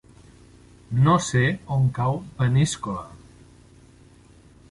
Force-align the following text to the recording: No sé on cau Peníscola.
No 1.07 1.13
sé 1.25 1.43
on 1.75 1.85
cau 1.99 2.17
Peníscola. 2.39 3.05